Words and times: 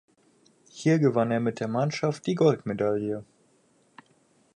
Hier 0.71 0.97
gewann 0.97 1.29
er 1.29 1.39
mit 1.39 1.59
der 1.59 1.67
Mannschaft 1.67 2.25
die 2.25 2.33
Goldmedaille. 2.33 3.23